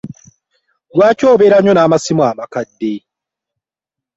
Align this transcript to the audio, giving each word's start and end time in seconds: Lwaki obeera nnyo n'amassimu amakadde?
Lwaki 0.95 1.23
obeera 1.33 1.57
nnyo 1.59 1.73
n'amassimu 1.75 2.21
amakadde? 2.31 2.93